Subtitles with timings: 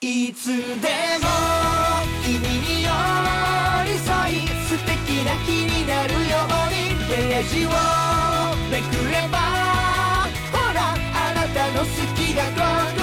[0.00, 0.62] いつでも
[2.24, 2.88] 君に寄
[3.84, 7.70] り添い素敵な日になるようにページを
[8.70, 9.38] めくれば
[10.52, 12.97] ほらあなたの好きがここ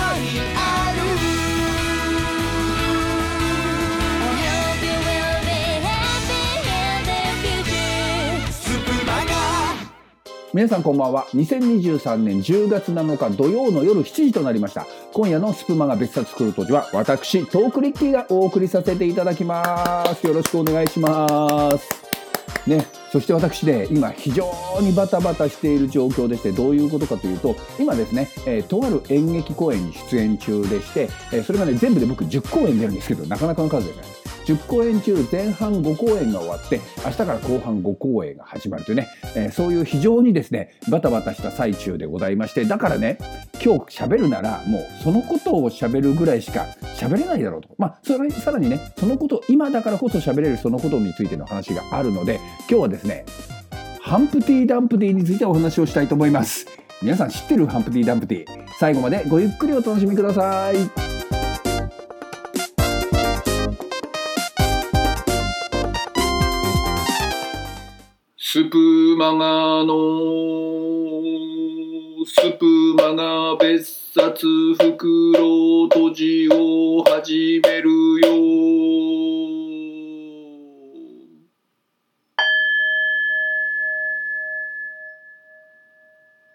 [10.56, 11.28] 皆さんこんばんは。
[11.33, 14.88] 2023年10月7日土曜の夜7時となりました。
[15.12, 20.26] 今夜のスプマガ別冊クルトジは私トークリッキーがお送りさせていただきます。
[20.26, 22.70] よろしくお願いします。
[22.70, 34.24] ねそして私ね今非常にバタバタしている状況でしてどういうことかというと今ですね、えーとある演劇公演に出演中でして、えーそれがね全部で僕10公演出るんですけどなかなかの数ですね。
[34.45, 43.18] 10公演中前半5公演が終わって明日から後半5公演が始まるというね、えーそういう非常にですねバタバタした最中でございましてだからね
[43.63, 46.66] 今日喋るならもうそのことを喋るぐらいしか
[46.98, 47.70] 喋れないだろうと。
[47.77, 53.26] まあそれさらにねそのこと今だからこそ喋れるそのことについての話があるので今日はですね
[54.02, 56.68] ハンプティ・ダンプティについてお話をしたいと思います。
[57.02, 61.15] 皆さん知ってるハンプティ・ダンプティ最後までごゆっくりお楽しみください。
[68.56, 69.94] スプマガの
[72.25, 77.89] スプマガ別冊袋閉じを始める
[78.22, 78.30] よ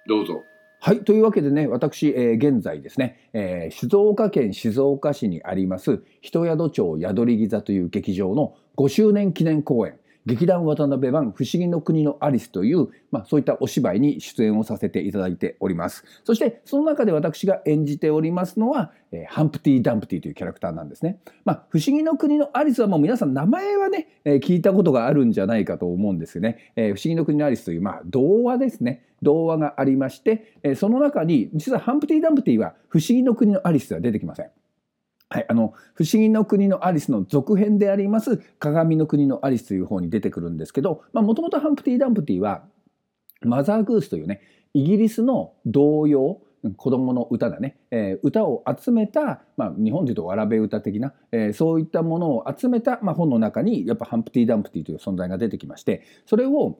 [0.08, 0.42] どうぞ
[0.80, 1.04] はい。
[1.04, 16.04] というわけでね、私、えー現在ですね、えー静岡県静岡市にあります、人宿町宿りギ座という劇場の5周年記念公演、劇団渡辺版不思議の国のアリスという、まあそういったお芝居に出演をさせていただいております。
[16.24, 21.20] そして、その中で私が演じておりますのは、えーハンプティ・ダンプティというキャラクターなんですね。
[21.44, 26.72] まあ、不思議の国のアリスはもう皆さん名前はね、えー聞いたことがあるんじゃないかと思うんですよね。
[26.76, 29.04] えー不思議の国のアリスという、まあ、童話ですね。
[29.22, 34.50] 童話がありまして、えーその中に、実はハンプティ・ダンプティは不思議の国のアリスでは出てきません。
[35.32, 42.64] はい、あの、不思議の国のアリスの続編であります、鏡の国のアリスという方に出てくるんですけど、もともとハンプティ・ダンプティは、
[43.42, 44.40] マザー・グースというね、
[44.74, 46.40] イギリスの童謡、
[46.76, 56.78] 子供の歌だね、えー歌を集めた、まあ、日本でいうとわらべ歌的な、えーそういったものを集めた、まあ、本の中にやっぱハンプティ・ダンプティという存在が出てきましてそれを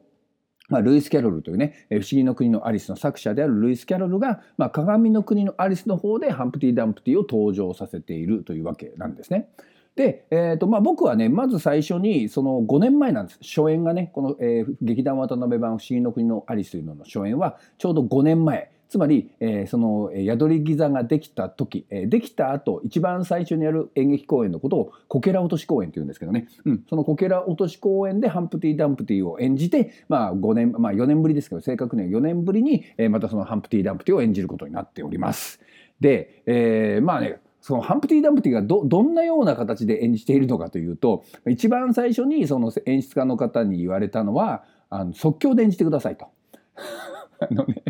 [0.70, 9.48] まあ、ルイス・キャロルというね、え不思議の国のアリスの作者であるルイス・キャロルが、まあ、鏡の国のアリスの方でハンプティ・ダンプティを登場させているというわけなんですね。
[9.96, 35.60] で、えーとまあ、僕はねまず最初にその5年前なんです初演がねこの、えー劇団渡辺版不思議の国のアリスというのの初演はちょうど5年前つまり、えーその宿りギ座ができた時、えーできた後一番最初にやる演劇公演のことをこけら落とし公演というんですけどね、うん、そのこけら落とし公演でハンプティ・ダンプティを演じて、まあ、5年、まあ、4年ぶりですけど正確には4年ぶりに、えーまたそのハンプティ・ダンプティを演じることになっております。
[36.00, 46.26] で、えーまあねそのハンプティ・ダンプティがどどんなような形で演じているのかというと一番最初にその演出家の方に言われたのはあの即興で演じてくださいと。
[47.40, 47.82] あのね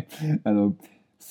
[0.43, 0.75] あの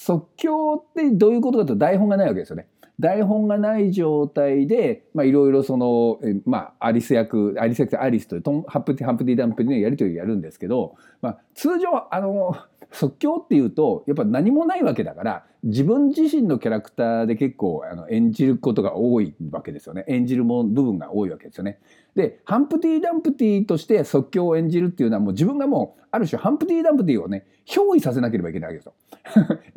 [0.02, 2.68] 即興ってどういうことかと台本がないわけですよね。
[2.98, 12.56] 台本がない状態でいろいろそのまあアリス役アリス役アリスというトンハプティハプティダンプティのやり取りをやるんですけど、まあ、通常あの
[12.92, 21.78] 即興っていうとやっぱ何もないわけだから自分自身のキャラクターで結構あの演じることが多いわけですよね演じるも部分が多いわけですよね。
[22.14, 28.94] でハンプティ・ダンプティとして即興を演じるっていうのはもう自分がもうある種ハンプティ・ダンプティをね憑依させなければいけないわけですよ。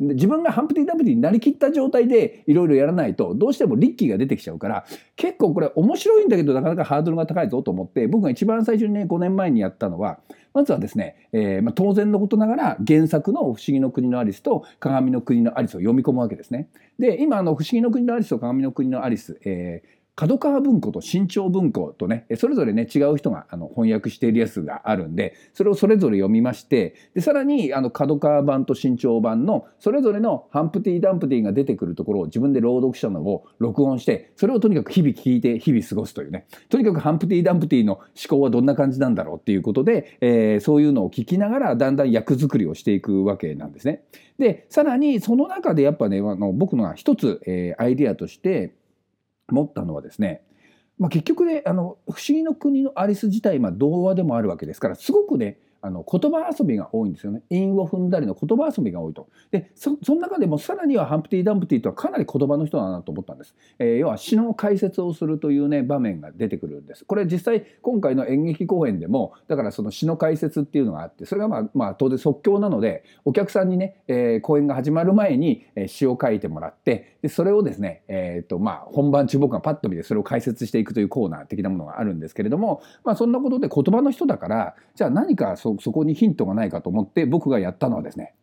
[0.00, 4.84] 自分がハンプティ・ダンプティになりきった状態でいろいろやらないとどうしてもリッキーが出てきちゃうから
[5.16, 10.18] 結構これ面白いんだけどなかなかハードルが高いぞと思って僕が一番最初にね5年前にやったのは
[10.54, 16.68] まずはですね、えーまあ、当然のことながら原作の「不思議の国のアリス」と「鏡の国のアリス」を読み込むわけですね。
[16.98, 44.04] で今あの「不思議の国のアリス」と「鏡の国のアリス」えー角川文庫と新潮文庫とねそれぞれね違う人があの翻訳しているやつがあるんでそれをそれぞれ読みましてでさらにあの角川版と新潮版のそれぞれのハンプティ・ダンプティが出てくるところを自分で朗読したのを録音してそれをとにかく日々聞いて日々過ごすというねとにかくハンプティ・ダンプティの思考はどんな感じなんだろうっていうことで、えーそういうのを聞きながらだんだん役作りをしていくわけなんですね。
[44.38, 48.74] でさらにその中でやっぱねあの僕の一つ、えーアイディアとして
[49.50, 50.42] 持ったのはですね
[50.98, 57.42] まあ、結局ねあの「不思議の国のアリス」自体、まあ、童話でもあるわけですからすごくねあの言葉遊びが多いんですよね。
[57.50, 59.28] 韻を踏んだりの言葉遊びが多いと。
[59.50, 67.04] でそその中でもさらにはハンプティ・ダンプティとはかなり言葉の人だなと思ったんです、えー要は詩の解説をするというね場面が出てくるんです。
[67.04, 88.34] これ実際今回の演劇公演でもだからその詩の解説っていうのがあってそれがまあ、まあ、当然即興なのでお客さんにね、えー公演が始まる前に、詩を書いてもらってでそれをですね、えーとまあ、本番中僕がパッと見てそれを解説していくというコーナー的なものがあるんですけれども、まあ、そんなことで言葉の人だからじゃあ何かそうそこにヒントがないかと思って僕がやったのはですね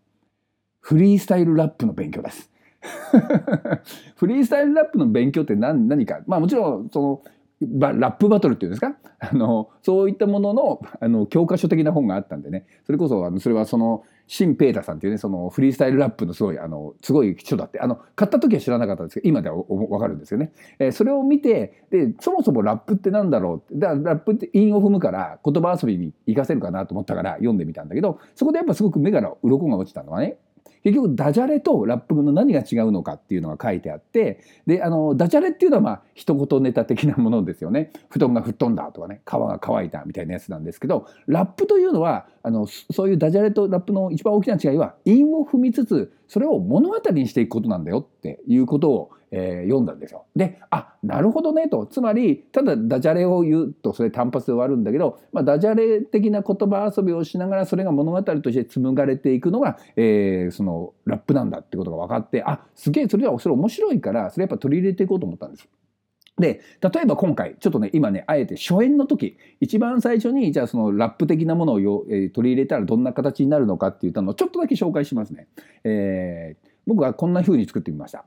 [0.79, 2.49] フリースタイルラップの勉強です。
[4.15, 7.21] フリースタイルラップの勉強って何何かまあもちろんその
[7.61, 8.95] ラップバトルっていうんですか？
[9.19, 12.65] あのそういったもののあの教科書的な本があったんでね。
[12.85, 17.79] それこそあのそれはそのシン・ペータさんっていうねそのフリースタイルラップのすごいあのすごい人だって。
[17.79, 20.51] あの買った時は知らなかったんですけど今では分かるんですよね。
[20.79, 23.73] えーそれを見てでそもそもラップってなんだろう？
[23.73, 30.37] ってだラップって韻を踏むから言葉遊びに活かせるかなと思ったから読んでみたんだけどそこでやっぱすごく目から鱗が落ちたのはね
[30.83, 50.25] 結局ダジャレとラップの何が違うのかっていうのが書いてあってであのダジャレっていうのはまあ一言ネタ的なものですよね布団が吹っ飛んだとかね皮が乾いたみたいなやつなんですけどラップというのはあのそういうダジャレとラップの一番大きな違いは韻を踏みつつそれを物語にしていくことなんだよっていうことを、えー読んだんですよ。
[50.35, 65.67] であなるほどねとつまりただダジャレを言うとそれ単発で終わるんだけど、まあ、ダジャレ的な言葉遊びをしながらそれが物語として紡がれていくのが、えーそののラップなんだってことが分かってあすげえそれはそれ面白いからそれやっぱ取り入れていこうと思ったんです。
[66.37, 75.47] で例えば今回ちょっとね今ねあえて初演の時一番最初にじゃあそのラップ的なものをよ、えー取り入れたらどんな形になるのかって言ったのをちょっとだけ紹介しますね。
[75.83, 78.25] えー僕はこんな風に作ってみました。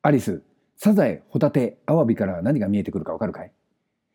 [0.00, 0.42] アリス、
[0.76, 3.52] サザエ、ホタテ、アワビから何が見えてくるかわかるかい？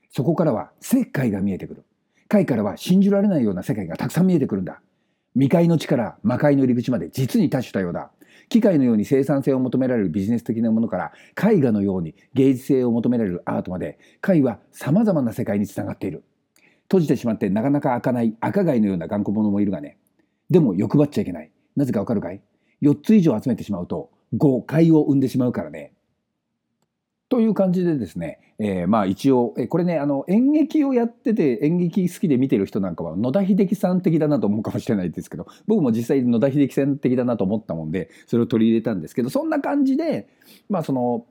[0.09, 1.83] そこからは世界が見えてくる。
[2.29, 4.81] 貝からは信じられないような世界がたくさん見えてくるんだ。
[5.35, 8.11] 未開の地から魔界の入り口まで実に多種多様だ。
[8.49, 16.23] 機械のように生産性を求められるビジネス的なものから絵画のように芸術性を求められるアートまで貝は様々な世界につながっている。
[16.83, 19.97] 閉じてしまってなかなか開かない赤貝のような頑固者もいるがね。
[20.51, 21.49] でも欲張っちゃいけない。
[21.75, 22.41] なぜかわかるかい
[22.83, 25.92] ?4 つ以上集めてしまうと誤解を生んでしまうからね。
[27.33, 40.27] という感じでですね、えーまあ一応、えこれね、あの演劇をやってて演劇好きで見てる人なんかは野田秀樹さん的だなと思うかもしれないですけど、僕も実際野田秀樹さん的だなと思ったもんで、それを取り入れたんですけど、そんな感じで、
[40.69, 41.25] まあその、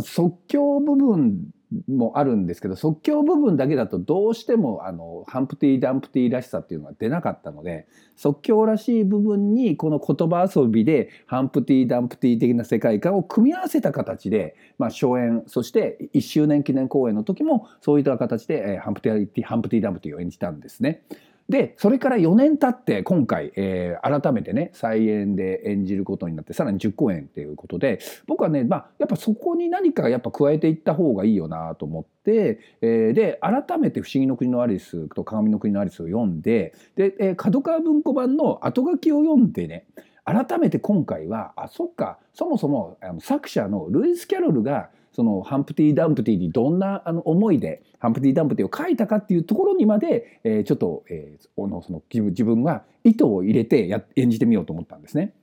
[0.00, 1.50] 即興部分
[1.88, 7.86] もあるんですけど即興部分だけだとどうしてもあのハンプティ・ダンプティらしさっていうのが出なかったので
[8.16, 21.02] 即興らしい部分にこの言葉遊びでハンプティ・ダンプティ的な世界観を組み合わせた形で、まあ、初演そして1周年記念公演の時もそういった形で、えーハンプティ・ハンプティ・ダンプティを演じたんですね。
[21.50, 39.86] でそれから4年経って今回、えー改めてね再演で演じることになってさらに10公演っていうことで僕はね、まあ、やっぱそこに何かやっぱ加えていった方がいいよなと思って、えーで改めて「不思議の国のアリス」と「鏡の国のアリス」を読んでで、えー角川文庫版の後書きを読んでね
[40.24, 55.34] 改めて今回はあそっかそもそもあの作者のルイス・キャロルがそのハンプティ・ダンプティにどんなあの思いでハンプティ・ダンプティを書いたかっていうところにまで、えーちょっと、えー、のその自分自分が意図を入れてや演じてみようと思ったんですね。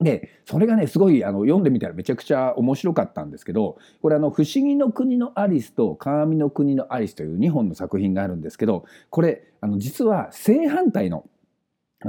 [0.00, 11.24] でそれがねすごいあの読んでみたらめちゃくちゃ面白かったんですけどこれあの「不思議の国のアリス」と「鏡の国のアリス」という2本の作品があるんですけどこれあの実は正反対の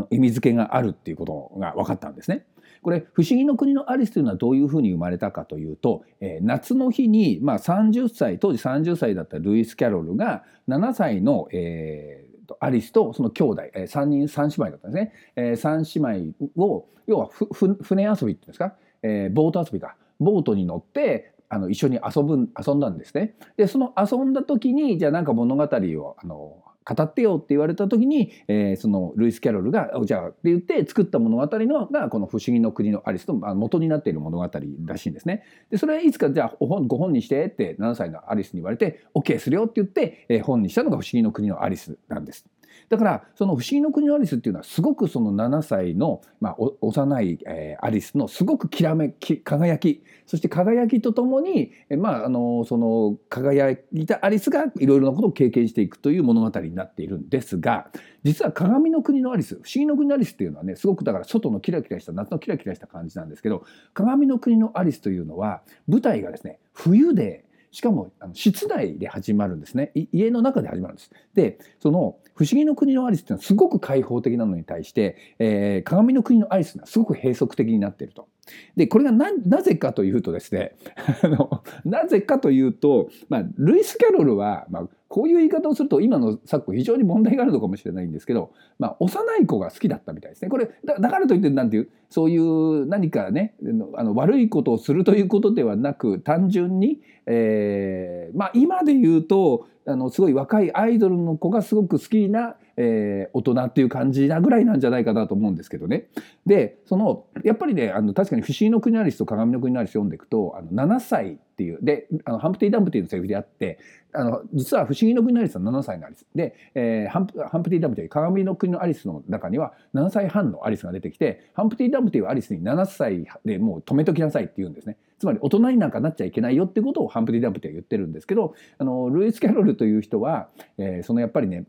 [0.09, 2.47] 意味付けがあるっていうことが分かったんですね。
[2.85, 19.95] これ「不思議の国のアリス」というのはどういうふうに生まれたかというと、えー夏の日に、まあ、30歳当時30歳だったルイス・キャロルが7歳の、えーアリスとその兄弟、えー、3人3姉妹だったんですね、え3姉妹を要はふふ船遊びっていうんですか、えーボート遊びか。
[20.19, 23.33] ボートに乗ってあの一緒に遊ぶ遊んだんですね。
[23.57, 34.49] でその遊んだ時にじゃあなんか物語をあの語ってよって言われた時に、えーそのルイス・キャロルが「おじゃあ」って言って作った物語のがこの「不思議の国のアリス」の元になっている物語
[34.85, 35.43] らしいんですね。
[35.71, 42.45] でそれはいつかじゃあご本にしてって7歳のアリスに言われて「OK するよ」って言って、えー本にしたのが「不思議の国のアリス」なんです。
[42.89, 57.89] だからその「不思議の国のアリス」っていうのはすごくその7歳の、まあ、幼い、えーアリスのすごくきらめき輝きそして輝きとともに、えーまあ、あのその輝いたアリスがいろいろなことを経験していくという物語になっているんですが
[58.23, 67.44] 実は鏡の国のアリス不思議の国のアリスっていうのはねすごくだから外のキラキラした夏のキラキラした感じなんですけど鏡の国のアリスというのは舞台がですね冬で
[67.75, 78.29] しかもあの室内で始まるんですね家の中で始まるんですでその「不思議の国のアリス」っていうのはすごく開放的なのに対して、えー鏡の国のアリスがすごく閉塞的になっていると。
[78.75, 80.75] でこれがななぜかというとですね
[81.23, 90.49] あのなぜかというと、まあ、ルイス・キャロルは、まあ、こういう言い方をすると今の昨今非常に問題があるのかもしれないんですけど、まあ、幼い子が好きだったみたいですね。
[90.49, 93.55] これだだからといってなんていうそういう何かね
[93.95, 106.07] あの悪いことをするということではなく単純に、えーまあ、今で言うとあのすごい若いアイドルの子がすごく好きな、えー大人っていう感じなぐらいなんじゃないかなと思うんですけどね。
[106.45, 113.79] でそのやっぱりねあの確かに「不思議の国のアリス」と「鏡の国のアリス」読んでいくとあの7歳っていうであのハンプティ・ダンプティのセリフであって
[114.13, 124.97] あの実は「不思議の国のアリス」は7歳のアリスで、えーハンプハンプティ・ダンプティ鏡の国のアリスの中には7歳半のアリスが出てきてハンプティ・ダンプティはアリスに7歳でもう止めときなさいって言うんですね。
[125.25, 131.65] つまり大人になんかなっちゃいけないよってことをハンプティ・ダンプティは言ってるんですけどあのルイス・キャロルという人は、えーそのやっぱりね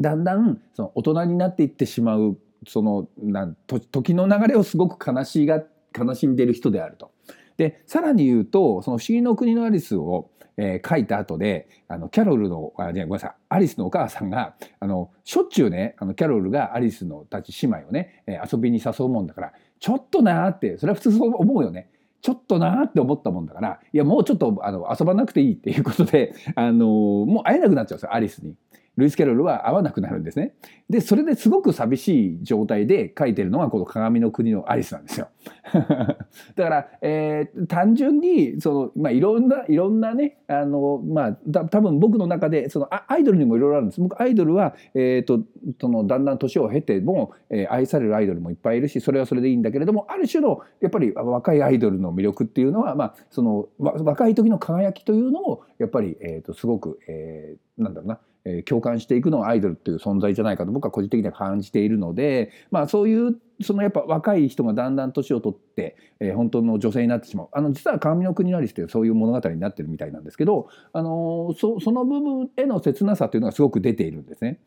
[0.00, 5.62] だんだんその大人になっていってしまうそのなん時の流れをすごく悲しが
[5.96, 7.12] 悲しんでる人であると。
[7.56, 21.90] でさらに言うとその「不思議の国のアリスを」えー書いた後であのキャロルのあじゃあごめんなさいアリスのお母さんがあのしょっちゅうねあのキャロルがアリスのたち姉妹をね、えー遊びに誘うもんだからちょっとなーってそれは普通そう思うよね。
[22.22, 28.54] ちょっとなーって思ったもんだからいやもうちょっとあの遊ばなくていいっていうことであのもう会えなくなっちゃうんですよアリスに。
[28.96, 30.54] ルイス・キャロルは会わなくなるんですね。
[30.90, 35.28] でそれですごく寂しい状態で書いてるのがこの鏡の国のアリスなんですよ。
[35.72, 44.00] だから、えー単純にその、まあ、いろんないろんなねあの、まあ、た多分僕の中でそのあアイドルにもいろいろあるんです。
[44.00, 45.42] 僕アイドルは、えー、と
[45.80, 74.58] そのだんだん年を経ても、えー愛されるアイドルもいっぱいいるしそれはそれでいいんだけれどもある種のやっぱり若いアイドルの魅力っていうのは、まあ、その若い時の輝きというのをやっぱり、えー、とすごく、えーなんだろうなえー共感していくのはアイドルっていう存在じゃないかと僕は個人的には感じているので、まあ、そういうそのやっぱ若い人がだんだん年を取って、えー本当の女性になってしまうあの実は「神の国のアリス」っていうそういう物語になってるみたいなんですけど、あのーその部分への切なさというのがすごく出ているんですね。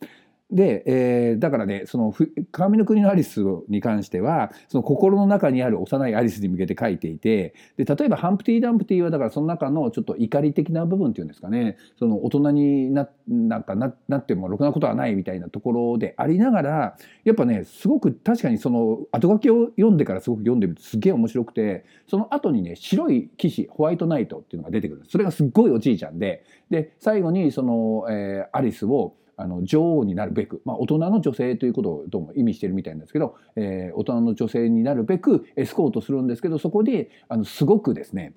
[0.51, 11.77] で、えーだからねそのふ鏡の国のアリスに関してはその心の中にある幼いアリスに向けて書いていてで例えばハンプティ・ダンプティはだからその中のちょっと怒り的な部分っていうんですかね。
[11.97, 26.43] その大人にななんかななってもろくなことはないみたいなところでありながらやっぱねすごく確かにその後書きを読んでからすごく読んでみるとすげえ面白くてその後にね白い騎士ホワイトナイトっていうのが出てくるそれがすっごいおじいちゃんで。
[26.69, 38.33] で最後にその、えーアリスをあの女王になるべく、まあ、大人の女性ということをどうも意味してるみたいなんですけど、えー大人の女性になるべくエスコートするんですけどそこであのすごくですね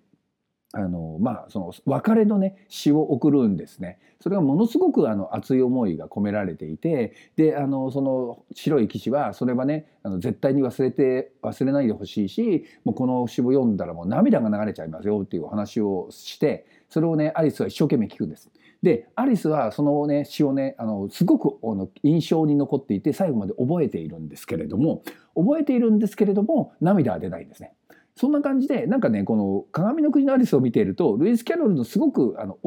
[0.72, 18.50] あのまあその別れのね詩を送るんですねそれがものすごくあの熱い思いが込められていてであのその白い騎士はそれはねあの絶対に忘れて忘れないでほしいしもうこの詩を読んだらもう涙が流れちゃいますよっていうお話をしてそれをねアリスは一生懸命聞くんです。
[18.82, 25.02] でアリスはそのね詩をねあのすごくあの印象に残っていて最後まで覚えているんですけれども
[25.34, 27.72] 覚えているんですけれども涙は出ないんですね。
[28.18, 32.58] そんな感じでなんかねこの「鏡の国のアリス」を見ているとルイス・キャロルのすごくあの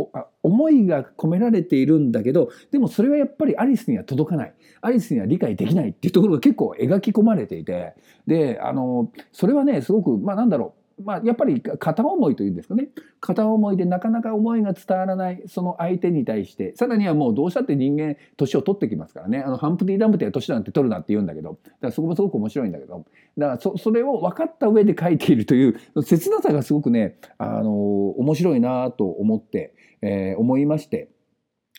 [0.43, 12.89] 思いが込められているんだけどでもそれはやっぱりアリスには届かないアリスには理解できないっていうところが結構描き込まれていてであのそれはねすごくまあなんだろうまあ、やっぱり片思いというんですかね。
[13.19, 16.75] 片思いでなかなか思いが伝わらないその相手に対して。
[16.75, 19.39] さらにはもうどうしたって人間年を取ってきますからね。
[19.39, 21.57] あのハンプティ・ダンプティは年なんて取るなって言うんだけど。
[21.63, 23.05] だからそこもすごく面白いんだけど。
[23.37, 31.09] だからそそれを分かった上で書いているという切なさがすごくねあの面白いなと思って、えー思いまして。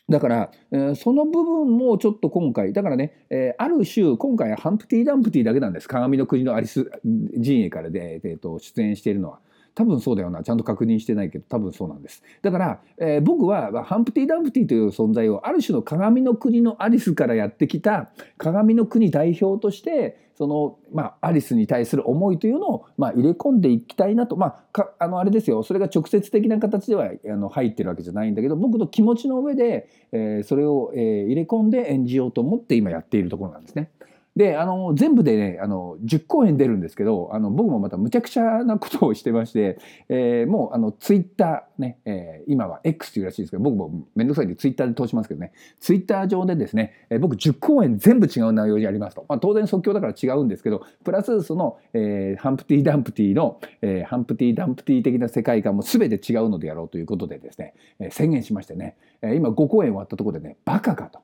[0.09, 6.91] だから、えーその部分もちょっと今回だからね、えーある種今回はハンプティ・ダンプティだけなんです鏡の国のアリス
[7.37, 9.39] 陣営からで、えーと出演しているのは。
[9.75, 10.43] 多分そうだよな。
[10.43, 12.21] ちゃんと確認してないけど多分そうなんです。
[12.41, 25.63] だから、えー僕はハンプティ・ダンプティという存在をある種の鏡の国のアリスからやってきた鏡の国代表としてその、まあ、アリスに対する思いというのを、まあ、入れ込んでいきたいなと、まあ、かあのあれですよ。
[25.63, 33.89] それが直接的な形ではあの入ってるわけじゃないんだけど僕の気持ちの上で、えーそれを、えー入れ込んで演じようと思って今やっているところなんですね。
[34.35, 39.77] であの全部でねあの10公演出るんですけどあの僕もまたむちゃくちゃなことをしてまして、
[40.09, 61.21] えーもうあのツイッターね、えー今は X というらしいですけど僕もめんどくさいんでツイッターで通しますけどねツイッター上でですね、えー僕10公演全部違う内容でやりますと、まあ、当然即興だから違うんですけどプラスその、えーハンプティ・ダンプティの、えーハンプティ・ダンプティ的な世界観も全て違うのでやろうということでですね、えー宣言しましてね、えー今5公演終わったところでねバカかと。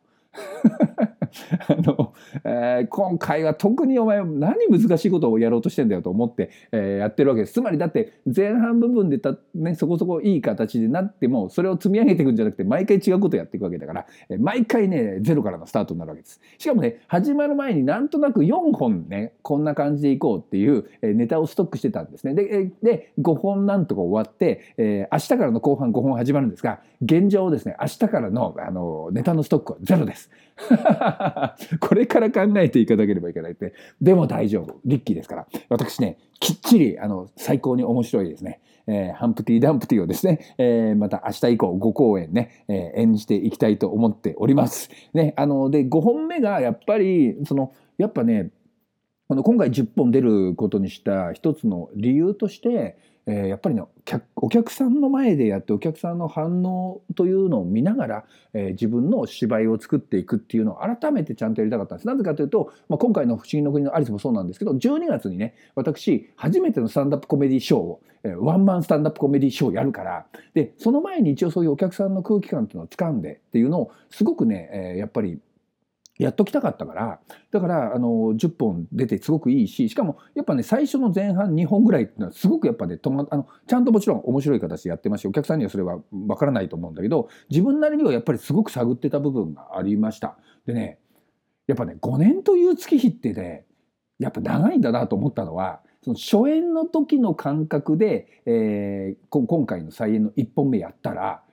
[1.68, 7.54] あの、えー今回は特にお前何難しいことをやろうとしてんだよと思って、えーやってるわけです。
[7.54, 16.40] つまりだって前半部分でた、ね、そこそこいい形でなってもそれを積み上げていくんじゃなくて毎回違うことをやっていくわけだから、えー毎回ねゼロからのスタートになるわけです。
[16.58, 22.34] しかもね始まる前になんとなく4本ねこんな感じでいこうっていう、えネタをストックしてたんですね。
[22.34, 30.30] でで5本なんとか終わって、えー明日からの後半5本始まるんですが現状ですね明日からのあのネタのストックはゼロです。
[31.80, 33.74] これから考えていかなければいけないって。
[34.02, 34.80] でも大丈夫。
[34.86, 35.48] リッキーですから。
[35.70, 44.90] 私ねきっちりあの最高に面白いですね、えーハンプティ・ダンプティをですね、えーまた明日以降5公演ね、えー演じていきたいと思っております。
[45.14, 48.52] ね、あので5本目がやっぱりそのやっぱね
[49.28, 53.84] この今回10本出ることにした一つの理由として、えーやっぱりね
[54.36, 58.24] お客さんの前でやってお客さんの反応というのを見ながら、
[58.54, 62.08] えー自分の芝居を作っていくっていうのを改めてちゃんとやりたかったんです。
[62.08, 75.40] なぜかというと、まあ、今回の「不思議の国のアリス」もそうなんですけど12月にね私初めてのスタンダップコメディショーを、えーワンマンスタンダップコメディショーをやるからでその前に一応そういうお客さんの空気感っていうのを掴んでっていうのをすごくね、えーやっぱり
[76.20, 90.38] やっときたかったからだからあの10本出てすごくいいししかもやっぱね最初の前半2本ぐらいっていうのはすごくやっぱねとまあのちゃんともちろん面白い形でやってますしお客さんにはそれはわからないと思うんだけど自分なりにはやっぱりすごく探ってた部分がありました。
[90.66, 91.00] でね
[91.68, 93.66] やっぱね5年という月日ってね
[94.20, 101.44] やっぱ長いんだなと思ったのはその初演の時の感覚で、えー今回の再演の1本目やったら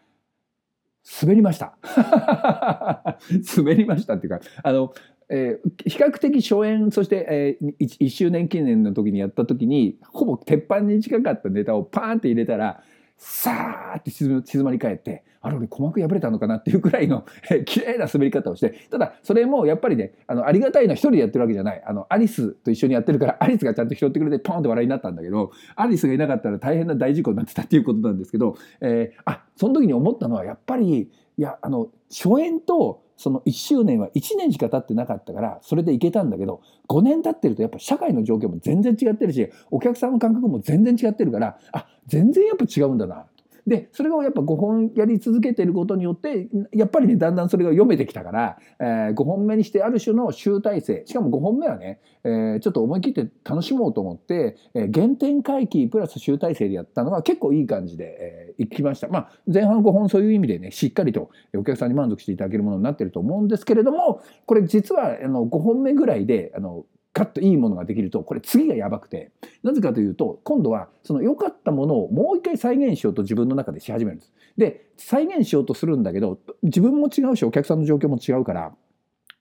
[1.22, 1.76] 滑りました。
[3.56, 4.92] 滑りましたっていうかあの、
[5.28, 12.82] えー比較的初演そして、えー、1, 周年記念の時にやった時にほぼ鉄板に近かったネタをパーンって入れたら
[13.16, 17.24] さーって静まり返ってあれ俺鼓膜破れたのかなっていうくらいの
[17.66, 43.26] 綺麗な滑り方をしてただそれもやっぱりねあのありがたいのは一人でやってるわけじゃないあのアリスと一緒にやってるから アリスがちゃんと拾ってくれてポンって笑いになったんだけどアリスがいなかったら大変な大事故になってたっていうことなんですけど、えーあその時に思ったのはやっぱりいやあの初演とその1周年は1年しか経ってなかったからそれでいけたんだけど5年経ってるとやっぱ社会の状況も全然違ってるしお客さんの感覚も全然違ってるからあ全然やっぱ違うんだな。
[43.66, 59.08] でそれがやっぱ5本やり続けてることによってやっぱりねだんだんそれが読めてきたから、え5本目にしてある種の集大成しかも5本目はね、えーちょっと思い切って楽しもうと思って、えー原点回帰プラス集大成でやったのが結構いい感じで、えーいきました。
[59.08, 69.30] まあ前半5本そういう意味でねしっかりとお客さんに満足していただけるものになってると思うんですけれどもこれ実はあの5本目ぐらいであのカッといいものができるとこれ次がやばくて。
[69.62, 74.32] なぜかというと今度はその良かったものをもう一回再現しようと自分の中でし始めるんです。
[74.58, 78.74] で再現しようとするんだけど自分も違うしお客さんの状況も違うから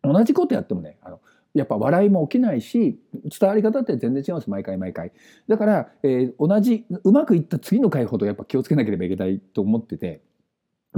[0.03, 1.19] 同じことやってもねあの
[1.53, 5.11] やっぱ笑いも起きないし伝わり方って全然違うんです毎回毎回。
[5.49, 10.21] だから、えー同じうまくいった次の回ほどやっぱ気をつけなければいけないと思ってて。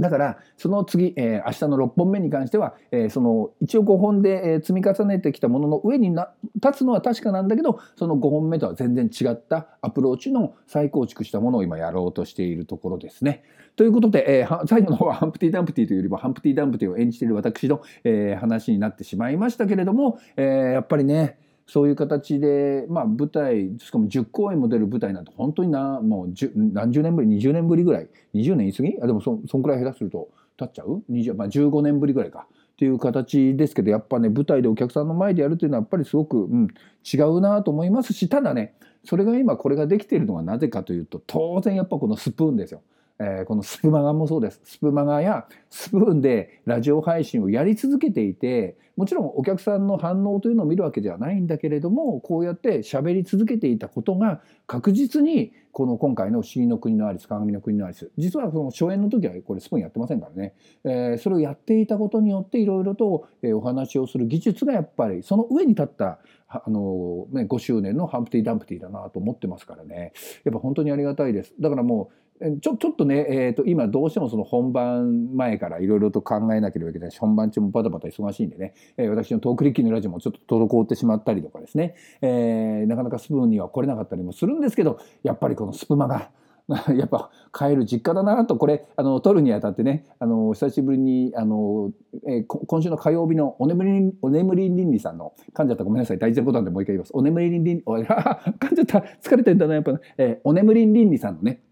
[0.00, 13.42] だからその次、えー明日の6本目に関しては、えーその一応5本で、え積み重ねてきたものの上にな立つのは確かなんだけどその5本目とは全然違ったアプローチの再構築したものを今やろうとしているところですね。
[13.76, 28.98] ということで、えー最後の方はハンプティ・ダンプティというよりもハンプティ・ダンプティを演じている私の、え話になってしまいましたけれども、えやっぱりねそういう形で、まあ、舞台しかも10公演も出る舞台なんて本当になもう何十年ぶり20年ぶりぐらい20年言い過ぎ？
[29.02, 32.46] あでもそそんくらい下手すると経っちゃう？20、まあ、15年ぶりぐらいか。
[32.50, 36.68] っていう形ですけどやっぱね舞台でお客さんの前でやるというのはやっぱりすごく、うん、
[37.12, 42.82] 違うなと思いますしただねそれが今これができているのはなぜかというと当然やっぱこのスプーンですよ。
[43.18, 44.60] えこのスプマガもそうです。
[44.64, 60.54] スプマガやスプーンでラジオ配信をやり続けていてもちろんお客さんの反応というのを見るわけではないんだけれどもこうやって喋り続けていたことが確実にこの今回の「不思議の国のアリス鏡の国のアリス」実はその初演の時はこれスプーンやってませんからね、
[60.84, 70.12] えーそれをやっていたことによっていろいろと、お話をする技術がやっぱりその上に立ったあのね、5周年のハンプティ・ダンプティだなと思ってますからね。
[70.44, 71.54] やっぱ本当にありがたいです。
[71.60, 72.27] だからもう
[72.60, 86.30] ちょちょっとね、えー、と今どうしてもその本番前からいろいろと考えなければいけないし本番中もバタバタ忙しいんでね、えー私のトークリッキーのラジオもちょっと滞ってしまったりとかですね、えーなかなかスプーンには来れなかったりもするんですけどやっぱりこのスプマが
[86.94, 91.92] やっぱ帰る実家だなとこれあの撮るにあたってねあの久しぶりにあの、
[92.26, 95.84] えー今週の火曜日のお眠りお眠りりんりさんの噛んじゃった。
[95.84, 96.18] ごめんなさい。
[96.18, 97.10] 大事なボタンでもう一回言います。
[97.14, 99.02] お眠りりんりんおい 噛んじゃった。
[99.22, 101.62] 疲れてんだなやっぱ、えーお眠りりんりさんのね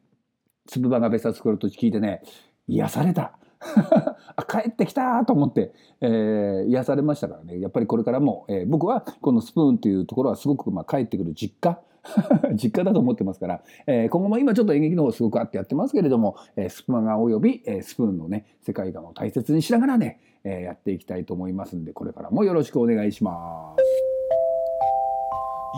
[0.67, 2.23] つぶばが別冊来ると聞いてね
[2.69, 3.39] 癒された。
[4.49, 7.61] 帰ってきたと思って、えー癒されましたからね。
[7.61, 11.81] やっぱりこれからも、えー僕はこのスプーンというところはすごく、まあ、帰ってくる実家。
[12.55, 24.16] 実家だと思ってますから、えー今後も今ちょっと演劇の方すごくあってやってますけれども、えースプマガおよび、えースプーンのね世界観を大切にしながらね、えーやっていきたいと思いますんでこれからもよろしくお願いします。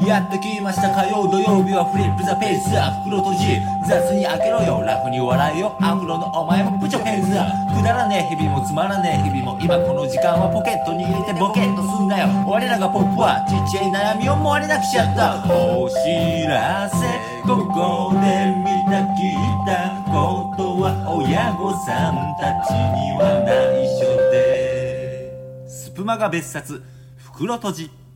[0.06, 2.70] やってきました火曜土曜日はフリップザペース。
[3.02, 4.80] 袋閉じ雑に開けろよ。
[4.86, 5.76] ラフに笑えよ。
[5.80, 8.36] アフロのお前もプチョヘンズだくだらねえ。
[8.36, 9.28] 日々もつまらねえ。
[9.28, 12.28] 日々も今この時間はポケットに入れてボケっとすんなよ。
[12.46, 15.42] 我らがポップはちっちゃい悩みをもれなくしちゃった。
[15.50, 15.96] お知
[16.46, 16.96] らせ。
[17.42, 19.34] ここで見た聞い
[19.66, 25.32] たことは親御さんたちには内緒で
[25.66, 26.82] スプマが別冊
[27.16, 28.07] 袋閉じ。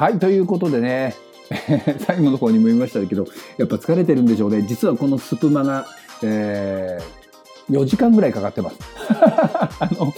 [0.00, 1.14] はいということでね。
[2.06, 3.26] 最後の方にも言いましたけど
[3.58, 4.64] やっぱ疲れてるんでしょうね。
[4.66, 5.86] 実はこのスプマが、
[6.22, 7.20] えー
[7.70, 8.76] 4時間ぐらいかかってます。
[9.78, 10.12] あの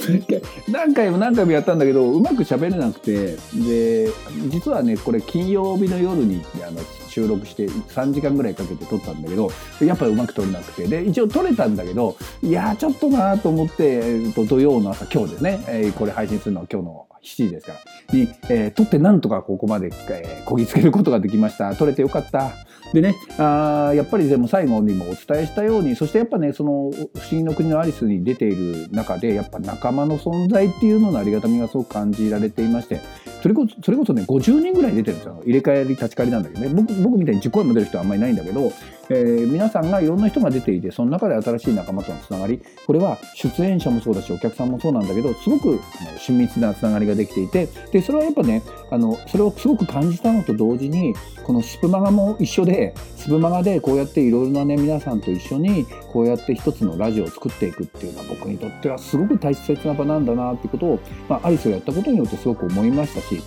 [0.68, 4.08] 何回も何回もやったんだけどうまく喋れなくてで
[4.48, 9.50] 実はねこれ金曜日の夜にあの収録して3時間ぐらいかけて撮ったんだけど
[9.82, 10.86] やっぱりうまく撮れなくて。
[10.86, 18.14] で一応撮れたんだけどいやちょっとなーと思って、えーと土曜の朝今日ですね、えーこれ配信するのは今日の7時ですから。
[18.14, 21.74] に、えー撮ってなんとかここまで、えーこぎつけることができました。
[21.74, 22.52] 撮れてよかった。
[22.92, 33.00] でねあやっぱりでも最後にもお伝えしたようにそしてやっぱねその「不思議の国のアリス」に出ている中でやっぱ仲間の存在っていうののありがたみがすごく感じられていまして
[33.42, 35.42] それこそそれこそね50人ぐらい出てるんですよ。
[35.44, 36.68] 入れ替えり立ち替わりなんだけどね。
[36.68, 38.72] 僕僕みたいに10声も出る人はあんまりないんだけど、
[39.12, 63.42] えー皆さんがいろんな人が出ていてその中で新しい仲間とのつながりこれは出演者もそうだしお客さんもそうなんだけどすごくあの親密なつながりができていてでそれはやっぱねあのそれをすごく感じたのと同時にこのスプマガも一緒でスプマガでこうやっていろいろなね皆さんと一緒にこうやって一つのラジオを作っていくっていうのは僕にとってはすごく大切な場なんだなってことを、まあ、アリスをやったことによってすごく思いましたし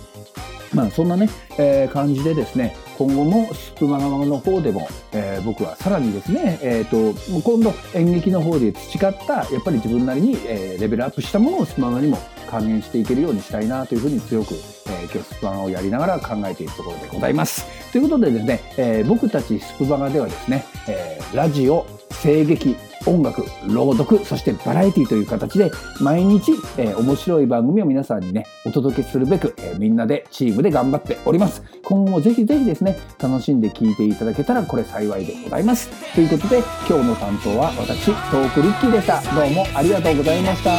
[0.74, 12.18] まあそんなね、えー感じでですね今後もスプマガマの方でも、えー僕はさらにですね、えー、と今度演劇の方で培ったやっぱり自分なりに、えーレベルアップしたものをスプマガにも
[12.50, 17.64] 還元していけるようにしたいなというふうに強く、えー今日スプマガをやりながら考えているところでございます。
[17.92, 21.86] ということでですね、えー僕たちスプマガではですね、えーラジオ
[22.22, 31.62] 声劇音楽朗読そしてバラエティという形で毎日、えー面白い番組を皆さんにねお届けするべく、えーみんなでチームで頑張っております。
[31.82, 35.88] 今後もぜひぜひですね楽しんで聞いていただけたらこれ幸いでございます。
[36.14, 39.20] ということで今日の担当は私トークリッキーでした。
[39.34, 40.70] どうもありがとうございました